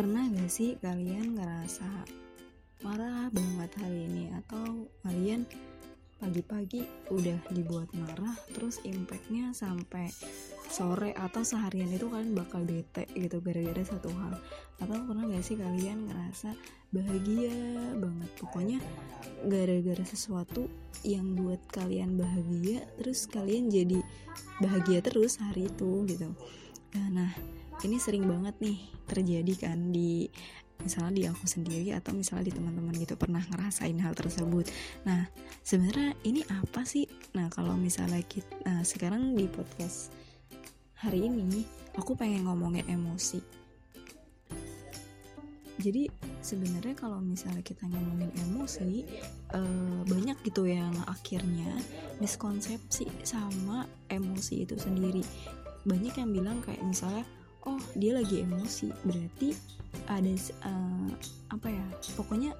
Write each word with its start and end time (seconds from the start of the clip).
pernah 0.00 0.24
gak 0.32 0.48
sih 0.48 0.80
kalian 0.80 1.36
ngerasa 1.36 1.84
marah 2.80 3.28
banget 3.36 3.68
hari 3.84 4.08
ini? 4.08 4.32
Atau 4.32 4.88
kalian 5.04 5.44
pagi-pagi 6.16 6.88
udah 7.12 7.36
dibuat 7.52 7.92
marah 7.92 8.32
terus 8.56 8.80
impactnya 8.80 9.52
sampai 9.52 10.08
sore 10.72 11.12
atau 11.12 11.44
seharian 11.44 11.92
itu 11.92 12.08
kalian 12.08 12.32
bakal 12.32 12.64
bete 12.64 13.12
gitu 13.12 13.44
gara-gara 13.44 13.84
satu 13.84 14.08
hal? 14.16 14.40
Atau 14.80 15.04
pernah 15.04 15.28
gak 15.28 15.44
sih 15.44 15.60
kalian 15.60 16.08
ngerasa 16.08 16.56
bahagia 16.96 17.52
banget? 18.00 18.30
Pokoknya 18.40 18.80
gara-gara 19.52 20.04
sesuatu 20.08 20.64
yang 21.04 21.36
buat 21.36 21.60
kalian 21.76 22.16
bahagia 22.16 22.88
terus 22.96 23.28
kalian 23.28 23.68
jadi 23.68 24.00
bahagia 24.64 25.04
terus 25.04 25.36
hari 25.44 25.68
itu 25.68 26.08
gitu. 26.08 26.32
Nah 26.96 27.59
ini 27.84 27.96
sering 27.96 28.28
banget 28.28 28.56
nih 28.60 28.78
terjadi 29.08 29.68
kan 29.68 29.92
di 29.92 30.28
misalnya 30.80 31.12
di 31.12 31.22
aku 31.28 31.44
sendiri 31.44 31.92
atau 31.92 32.16
misalnya 32.16 32.48
di 32.48 32.54
teman-teman 32.56 32.96
gitu 32.96 33.14
pernah 33.16 33.40
ngerasain 33.40 33.96
hal 34.00 34.16
tersebut. 34.16 34.68
Nah 35.04 35.28
sebenarnya 35.60 36.16
ini 36.24 36.42
apa 36.48 36.84
sih? 36.88 37.04
Nah 37.36 37.52
kalau 37.52 37.76
misalnya 37.76 38.20
kita 38.24 38.48
nah, 38.64 38.82
sekarang 38.84 39.36
di 39.36 39.44
podcast 39.46 40.12
hari 41.00 41.28
ini 41.28 41.64
aku 41.96 42.16
pengen 42.16 42.48
ngomongin 42.48 42.84
emosi. 42.88 43.40
Jadi 45.80 46.12
sebenarnya 46.44 46.92
kalau 46.92 47.24
misalnya 47.24 47.64
kita 47.64 47.88
ngomongin 47.88 48.28
emosi 48.48 49.00
eh, 49.56 50.00
banyak 50.04 50.36
gitu 50.44 50.68
yang 50.68 50.92
akhirnya 51.08 51.72
miskonsepsi 52.20 53.08
sama 53.24 53.88
emosi 54.12 54.68
itu 54.68 54.76
sendiri. 54.76 55.24
Banyak 55.88 56.20
yang 56.20 56.30
bilang 56.36 56.60
kayak 56.60 56.84
misalnya 56.84 57.24
oh 57.66 57.80
dia 57.96 58.16
lagi 58.16 58.44
emosi. 58.44 58.92
Berarti 59.04 59.56
ada 60.06 60.32
uh, 60.64 61.08
apa 61.50 61.68
ya? 61.68 61.86
Pokoknya 62.16 62.52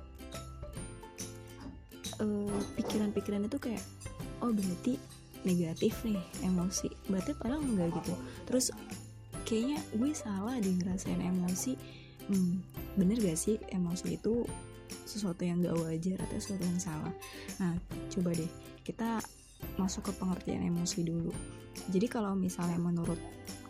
pikiran 2.21 2.53
pikiran-pikiran 2.77 3.43
itu 3.49 3.57
kayak 3.57 3.85
oh 4.45 4.53
berarti 4.53 5.01
negatif 5.49 6.05
nih 6.05 6.21
emosi. 6.45 6.93
Berarti 7.09 7.33
padahal 7.37 7.65
enggak 7.65 7.97
gitu. 8.03 8.15
Terus 8.45 8.67
kayaknya 9.49 9.81
gue 9.97 10.11
salah 10.13 10.57
di 10.61 10.77
ngerasain 10.77 11.21
emosi. 11.21 11.75
Hmm, 12.31 12.63
bener 12.95 13.19
gak 13.19 13.39
sih 13.41 13.59
emosi 13.75 14.15
itu 14.15 14.47
sesuatu 15.03 15.43
yang 15.43 15.65
gak 15.67 15.75
wajar 15.83 16.19
atau 16.23 16.37
sesuatu 16.39 16.63
yang 16.63 16.79
salah? 16.79 17.13
Nah 17.59 17.75
coba 18.13 18.37
deh 18.37 18.51
kita 18.85 19.19
masuk 19.77 20.11
ke 20.11 20.13
pengertian 20.19 20.67
emosi 20.67 21.05
dulu 21.07 21.33
jadi 21.89 22.07
kalau 22.11 22.37
misalnya 22.37 22.77
menurut 22.77 23.19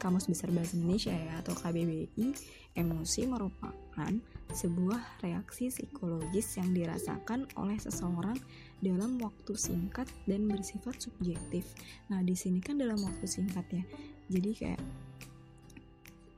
Kamus 0.00 0.26
Besar 0.26 0.48
Bahasa 0.50 0.74
Indonesia 0.74 1.12
ya 1.12 1.38
atau 1.44 1.52
KBBI, 1.52 2.32
emosi 2.72 3.28
merupakan 3.28 4.12
sebuah 4.50 5.20
reaksi 5.20 5.68
psikologis 5.68 6.56
yang 6.56 6.72
dirasakan 6.72 7.46
oleh 7.60 7.76
seseorang 7.76 8.36
dalam 8.80 9.20
waktu 9.20 9.52
singkat 9.54 10.08
dan 10.24 10.48
bersifat 10.48 10.96
subjektif. 10.98 11.68
Nah, 12.08 12.24
di 12.24 12.32
sini 12.32 12.64
kan 12.64 12.80
dalam 12.80 12.98
waktu 12.98 13.28
singkat 13.28 13.66
ya. 13.70 13.84
Jadi 14.32 14.50
kayak 14.56 14.82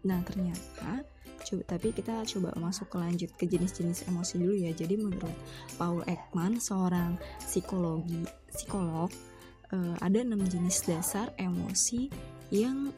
Nah, 0.03 0.19
ternyata 0.27 1.07
coba 1.47 1.63
tapi 1.71 1.95
kita 1.95 2.27
coba 2.27 2.51
masuk 2.59 2.91
ke 2.91 2.97
lanjut 2.99 3.31
ke 3.39 3.47
jenis-jenis 3.47 4.11
emosi 4.11 4.43
dulu 4.43 4.55
ya. 4.59 4.75
Jadi 4.75 4.99
menurut 4.99 5.31
Paul 5.79 6.03
Ekman, 6.11 6.59
seorang 6.59 7.23
psikologi 7.39 8.27
psikolog, 8.51 9.15
uh, 9.73 9.97
ada 9.99 10.23
enam 10.23 10.45
jenis 10.45 10.87
dasar 10.87 11.33
emosi 11.41 12.13
yang 12.53 12.93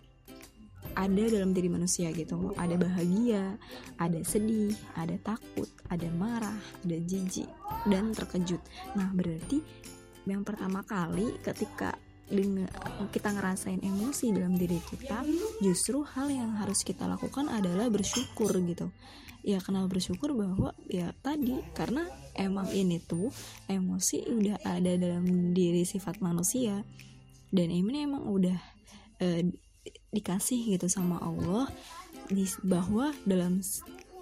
ada 0.95 1.25
dalam 1.27 1.51
diri 1.51 1.67
manusia 1.73 2.13
gitu. 2.15 2.55
Ada 2.55 2.79
bahagia 2.79 3.59
ada 3.99 4.21
sedih 4.23 4.75
ada 4.95 5.17
takut 5.23 5.67
ada 5.91 6.07
marah 6.15 6.59
ada 6.85 6.99
jijik 7.01 7.49
dan 7.89 8.15
terkejut. 8.15 8.61
Nah 8.95 9.11
berarti 9.11 9.59
yang 10.29 10.47
pertama 10.47 10.87
kali 10.87 11.37
ketika 11.43 11.99
dengan 12.25 12.65
kita 13.13 13.37
ngerasain 13.37 13.85
emosi 13.85 14.33
dalam 14.33 14.57
diri 14.57 14.81
kita 14.81 15.29
justru 15.61 16.01
hal 16.01 16.33
yang 16.33 16.57
harus 16.57 16.81
kita 16.81 17.05
lakukan 17.05 17.53
adalah 17.53 17.91
bersyukur 17.93 18.55
gitu. 18.65 18.89
Ya 19.45 19.61
kenal 19.61 19.85
bersyukur 19.93 20.33
bahwa 20.33 20.73
ya 20.89 21.13
tadi 21.21 21.61
karena 21.77 22.09
emang 22.35 22.69
ini 22.71 23.01
tuh 23.03 23.31
emosi 23.71 24.27
udah 24.31 24.59
ada 24.67 24.95
dalam 24.99 25.55
diri 25.55 25.87
sifat 25.87 26.21
manusia. 26.21 26.83
Dan 27.55 27.71
ini 27.71 28.03
emang 28.03 28.27
udah 28.27 28.59
eh, 29.23 29.47
dikasih 30.11 30.79
gitu 30.79 30.91
sama 30.91 31.23
Allah 31.23 31.71
bahwa 32.65 33.13
dalam 33.29 33.63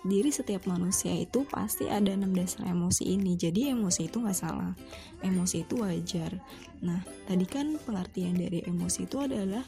diri 0.02 0.34
setiap 0.34 0.66
manusia 0.66 1.14
itu 1.14 1.46
pasti 1.46 1.86
ada 1.86 2.10
enam 2.10 2.34
dasar 2.34 2.66
emosi 2.66 3.06
ini. 3.06 3.38
Jadi 3.38 3.70
emosi 3.70 4.10
itu 4.10 4.18
nggak 4.18 4.38
salah. 4.38 4.74
Emosi 5.22 5.62
itu 5.62 5.78
wajar. 5.78 6.34
Nah 6.82 7.00
tadi 7.30 7.46
kan 7.46 7.78
pengertian 7.86 8.34
dari 8.34 8.66
emosi 8.66 9.06
itu 9.06 9.22
adalah 9.22 9.62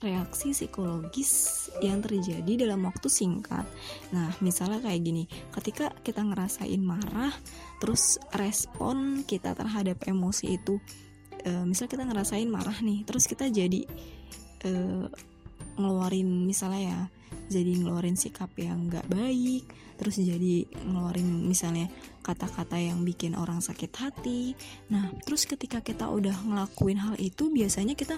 reaksi 0.00 0.56
psikologis 0.56 1.68
yang 1.84 2.00
terjadi 2.00 2.66
dalam 2.66 2.88
waktu 2.88 3.12
singkat. 3.12 3.68
Nah, 4.16 4.32
misalnya 4.40 4.80
kayak 4.80 5.00
gini, 5.04 5.24
ketika 5.52 5.92
kita 6.00 6.24
ngerasain 6.24 6.80
marah, 6.80 7.32
terus 7.78 8.16
respon 8.32 9.28
kita 9.28 9.52
terhadap 9.52 10.00
emosi 10.08 10.56
itu, 10.56 10.80
e, 11.44 11.52
misal 11.68 11.84
kita 11.86 12.08
ngerasain 12.08 12.48
marah 12.48 12.80
nih, 12.80 13.04
terus 13.04 13.28
kita 13.28 13.52
jadi 13.52 13.84
e, 14.64 14.72
ngeluarin 15.80 16.44
misalnya 16.44 16.82
ya 16.82 17.00
jadi 17.50 17.82
ngeluarin 17.82 18.14
sikap 18.14 18.50
yang 18.58 18.86
gak 18.86 19.06
baik 19.10 19.66
terus 19.98 20.16
jadi 20.16 20.64
ngeluarin 20.86 21.44
misalnya 21.44 21.90
kata-kata 22.24 22.78
yang 22.80 23.02
bikin 23.02 23.36
orang 23.36 23.60
sakit 23.60 23.90
hati 23.96 24.54
nah 24.88 25.10
terus 25.26 25.44
ketika 25.44 25.82
kita 25.84 26.08
udah 26.08 26.34
ngelakuin 26.46 26.98
hal 27.00 27.14
itu 27.18 27.50
biasanya 27.50 27.98
kita 27.98 28.16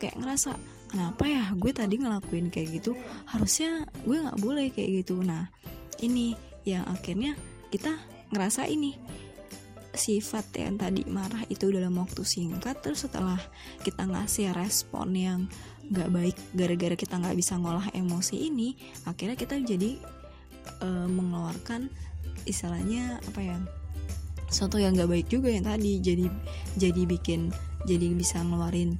kayak 0.00 0.16
ngerasa 0.16 0.56
kenapa 0.88 1.28
ya 1.28 1.52
gue 1.52 1.72
tadi 1.76 2.00
ngelakuin 2.00 2.48
kayak 2.48 2.80
gitu? 2.80 2.96
Harusnya 3.28 3.84
gue 4.02 4.16
nggak 4.16 4.40
boleh 4.40 4.72
kayak 4.72 5.04
gitu. 5.04 5.20
Nah 5.20 5.52
ini 6.00 6.34
yang 6.64 6.88
akhirnya 6.88 7.36
kita 7.68 7.92
ngerasa 8.32 8.66
ini 8.66 8.96
sifat 9.90 10.54
yang 10.56 10.78
tadi 10.78 11.02
marah 11.04 11.42
itu 11.50 11.66
dalam 11.68 11.98
waktu 11.98 12.22
singkat 12.22 12.78
terus 12.78 13.04
setelah 13.04 13.38
kita 13.82 14.06
ngasih 14.06 14.54
respon 14.54 15.12
yang 15.12 15.40
nggak 15.90 16.08
baik 16.14 16.36
gara-gara 16.54 16.94
kita 16.94 17.18
nggak 17.18 17.34
bisa 17.34 17.58
ngolah 17.58 17.90
emosi 17.90 18.46
ini 18.46 18.78
akhirnya 19.10 19.34
kita 19.34 19.58
jadi 19.58 19.98
uh, 20.86 21.10
mengeluarkan 21.10 21.90
istilahnya 22.46 23.18
apa 23.18 23.40
ya 23.42 23.58
sesuatu 24.46 24.78
yang 24.78 24.94
nggak 24.94 25.10
baik 25.10 25.26
juga 25.26 25.50
yang 25.50 25.66
tadi 25.66 25.98
jadi 25.98 26.26
jadi 26.78 27.02
bikin 27.06 27.50
jadi 27.86 28.14
bisa 28.14 28.42
ngeluarin 28.46 28.98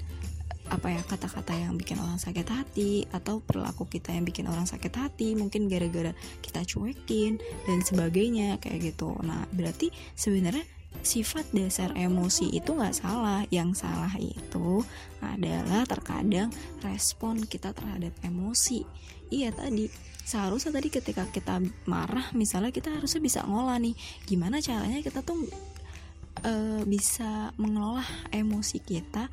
apa 0.70 0.86
ya 0.94 1.02
kata-kata 1.02 1.58
yang 1.58 1.74
bikin 1.74 1.98
orang 1.98 2.16
sakit 2.16 2.46
hati 2.46 3.02
atau 3.10 3.42
perilaku 3.42 3.90
kita 3.90 4.14
yang 4.14 4.22
bikin 4.22 4.46
orang 4.46 4.70
sakit 4.70 4.94
hati 4.94 5.34
mungkin 5.34 5.66
gara-gara 5.66 6.14
kita 6.40 6.62
cuekin 6.62 7.42
dan 7.66 7.82
sebagainya 7.82 8.62
kayak 8.62 8.94
gitu. 8.94 9.18
Nah 9.26 9.50
berarti 9.50 9.90
sebenarnya 10.14 10.62
sifat 11.02 11.50
dasar 11.50 11.90
emosi 11.98 12.54
itu 12.54 12.70
nggak 12.70 12.94
salah. 12.94 13.42
Yang 13.50 13.82
salah 13.82 14.14
itu 14.14 14.86
adalah 15.18 15.82
terkadang 15.90 16.54
respon 16.86 17.42
kita 17.42 17.74
terhadap 17.74 18.14
emosi. 18.22 18.86
Iya 19.34 19.50
tadi. 19.50 19.90
Seharusnya 20.22 20.78
tadi 20.78 20.94
ketika 20.94 21.26
kita 21.26 21.58
marah 21.90 22.30
misalnya 22.38 22.70
kita 22.70 22.94
harusnya 22.94 23.18
bisa 23.18 23.40
ngolah 23.42 23.82
nih. 23.82 23.98
Gimana 24.22 24.62
caranya 24.62 25.02
kita 25.02 25.26
tuh 25.26 25.50
uh, 26.46 26.82
bisa 26.86 27.50
mengelola 27.58 28.04
emosi 28.30 28.78
kita 28.78 29.26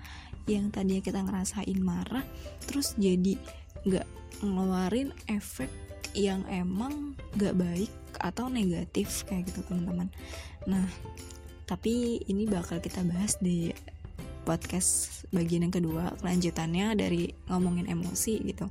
yang 0.47 0.71
tadinya 0.71 1.03
kita 1.03 1.19
ngerasain 1.21 1.79
marah 1.83 2.23
terus 2.65 2.95
jadi 2.95 3.35
nggak 3.83 4.07
ngeluarin 4.41 5.11
efek 5.27 5.69
yang 6.17 6.41
emang 6.49 7.13
gak 7.37 7.53
baik 7.53 7.91
atau 8.17 8.49
negatif 8.49 9.21
kayak 9.29 9.53
gitu 9.53 9.61
teman-teman. 9.69 10.09
Nah 10.65 10.87
tapi 11.67 12.23
ini 12.25 12.47
bakal 12.47 12.81
kita 12.81 13.03
bahas 13.05 13.37
di 13.37 13.69
podcast 14.47 15.21
bagian 15.35 15.67
yang 15.67 15.75
kedua 15.75 16.15
kelanjutannya 16.23 16.95
dari 16.97 17.29
ngomongin 17.51 17.91
emosi 17.91 18.41
gitu. 18.47 18.65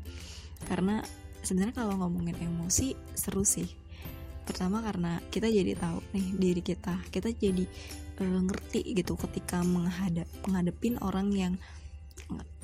Karena 0.66 1.04
sebenarnya 1.44 1.76
kalau 1.86 1.94
ngomongin 2.00 2.34
emosi 2.40 2.96
seru 3.14 3.46
sih 3.46 3.85
pertama 4.46 4.80
karena 4.80 5.18
kita 5.28 5.50
jadi 5.50 5.74
tahu 5.74 5.98
nih 6.14 6.28
diri 6.38 6.62
kita 6.62 6.94
kita 7.10 7.34
jadi 7.34 7.66
e, 8.16 8.22
ngerti 8.24 8.94
gitu 8.94 9.18
ketika 9.18 9.60
menghadap 9.66 10.30
menghadapin 10.46 10.96
orang 11.02 11.28
yang 11.34 11.54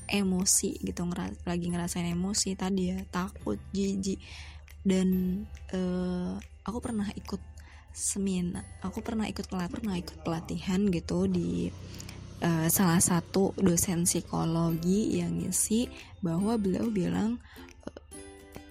emosi 0.06 0.78
gitu 0.82 1.02
ngeras, 1.08 1.34
lagi 1.42 1.66
ngerasain 1.68 2.08
emosi 2.14 2.54
tadi 2.54 2.94
ya 2.94 2.98
takut 3.10 3.58
jijik. 3.74 4.22
Dan 4.82 5.42
e, 5.70 5.80
aku 6.62 6.78
pernah 6.78 7.06
ikut 7.18 7.42
seminar 7.92 8.64
aku 8.80 9.04
pernah 9.04 9.28
ikut 9.28 9.52
pernah 9.52 9.94
ikut 10.00 10.24
pelatihan 10.24 10.88
gitu 10.88 11.28
di 11.28 11.68
uh, 12.42 12.66
salah 12.72 12.98
satu 12.98 13.52
dosen 13.60 14.08
psikologi 14.08 15.20
yang 15.20 15.38
ngisi 15.38 15.86
bahwa 16.24 16.56
beliau 16.56 16.88
bilang 16.88 17.36
uh, 17.36 17.71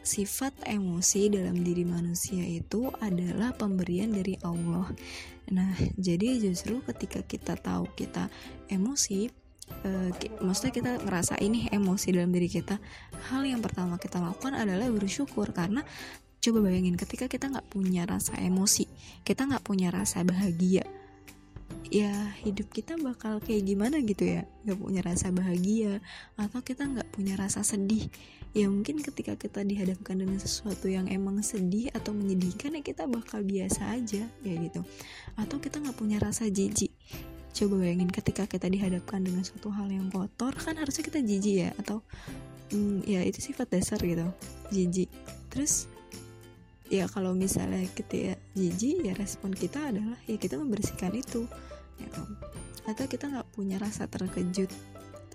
sifat 0.02 0.54
emosi 0.66 1.30
dalam 1.30 1.62
diri 1.62 1.86
manusia 1.86 2.42
itu 2.42 2.90
adalah 3.02 3.54
pemberian 3.54 4.10
dari 4.10 4.38
Allah. 4.42 4.90
Nah, 5.54 5.74
jadi 5.98 6.42
justru 6.42 6.82
ketika 6.86 7.22
kita 7.22 7.54
tahu 7.58 7.86
kita 7.94 8.30
emosi, 8.70 9.30
eh, 9.86 10.12
maksudnya 10.42 10.74
kita 10.74 10.92
ngerasa 11.06 11.38
ini 11.42 11.70
emosi 11.70 12.08
dalam 12.14 12.34
diri 12.34 12.50
kita, 12.50 12.82
hal 13.30 13.42
yang 13.46 13.62
pertama 13.62 14.02
kita 14.02 14.18
lakukan 14.18 14.58
adalah 14.58 14.90
bersyukur 14.90 15.54
karena 15.54 15.86
coba 16.42 16.58
bayangin 16.66 16.98
ketika 16.98 17.30
kita 17.30 17.54
nggak 17.54 17.70
punya 17.70 18.10
rasa 18.10 18.34
emosi, 18.42 18.90
kita 19.22 19.46
nggak 19.46 19.62
punya 19.62 19.94
rasa 19.94 20.26
bahagia, 20.26 20.82
ya 21.92 22.32
hidup 22.48 22.72
kita 22.72 22.96
bakal 22.96 23.44
kayak 23.44 23.68
gimana 23.68 24.00
gitu 24.00 24.24
ya? 24.24 24.48
Nggak 24.64 24.80
punya 24.80 25.02
rasa 25.04 25.28
bahagia 25.36 26.00
atau 26.40 26.64
kita 26.64 26.88
nggak 26.88 27.12
punya 27.12 27.36
rasa 27.36 27.68
sedih? 27.68 28.08
Ya 28.56 28.72
mungkin 28.72 29.04
ketika 29.04 29.36
kita 29.36 29.68
dihadapkan 29.68 30.16
dengan 30.16 30.40
sesuatu 30.40 30.88
yang 30.88 31.12
emang 31.12 31.44
sedih 31.44 31.92
atau 31.92 32.16
menyedihkan 32.16 32.80
ya 32.80 32.82
kita 32.84 33.12
bakal 33.12 33.44
biasa 33.44 33.92
aja 33.92 34.24
ya 34.24 34.54
gitu. 34.56 34.88
Atau 35.36 35.60
kita 35.60 35.84
nggak 35.84 36.00
punya 36.00 36.18
rasa 36.24 36.48
jijik. 36.48 36.96
Coba 37.52 37.84
bayangin 37.84 38.08
ketika 38.08 38.48
kita 38.48 38.72
dihadapkan 38.72 39.20
dengan 39.28 39.44
suatu 39.44 39.68
hal 39.76 39.92
yang 39.92 40.08
kotor 40.08 40.56
kan 40.56 40.80
harusnya 40.80 41.04
kita 41.04 41.20
jijik 41.20 41.56
ya? 41.68 41.70
Atau 41.76 42.08
hmm, 42.72 43.04
ya 43.04 43.20
itu 43.28 43.44
sifat 43.44 43.68
dasar 43.68 44.00
gitu 44.00 44.32
jijik. 44.72 45.12
Terus 45.52 45.92
ya 46.88 47.08
kalau 47.12 47.36
misalnya 47.36 47.84
kita 47.92 48.16
ya 48.16 48.36
jijik 48.56 49.04
ya 49.04 49.14
respon 49.16 49.52
kita 49.52 49.92
adalah 49.92 50.16
ya 50.28 50.40
kita 50.40 50.56
membersihkan 50.56 51.16
itu 51.16 51.48
gitu. 52.08 52.24
Atau 52.90 53.06
kita 53.06 53.30
nggak 53.30 53.50
punya 53.54 53.78
rasa 53.78 54.10
terkejut. 54.10 54.72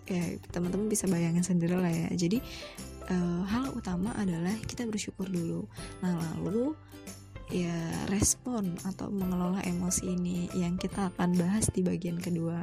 Ya 0.07 0.39
teman-teman 0.55 0.87
bisa 0.87 1.11
bayangin 1.11 1.43
sendiri 1.43 1.75
lah 1.75 1.91
ya. 1.91 2.09
Jadi 2.15 2.39
uh, 3.11 3.43
hal 3.47 3.75
utama 3.75 4.15
adalah 4.15 4.55
kita 4.67 4.87
bersyukur 4.87 5.27
dulu. 5.27 5.67
Nah 6.03 6.15
lalu 6.39 6.75
ya 7.51 7.75
respon 8.11 8.75
atau 8.83 9.07
mengelola 9.07 9.63
emosi 9.63 10.19
ini 10.19 10.51
yang 10.59 10.75
kita 10.75 11.15
akan 11.15 11.39
bahas 11.39 11.71
di 11.71 11.87
bagian 11.87 12.19
kedua 12.19 12.59